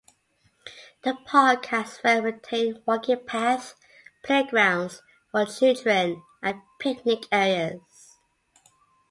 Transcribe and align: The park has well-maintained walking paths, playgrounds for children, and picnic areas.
The 1.03 1.15
park 1.27 1.67
has 1.67 1.99
well-maintained 2.03 2.81
walking 2.87 3.23
paths, 3.23 3.75
playgrounds 4.23 5.03
for 5.29 5.45
children, 5.45 6.23
and 6.41 6.59
picnic 6.79 7.25
areas. 7.31 8.17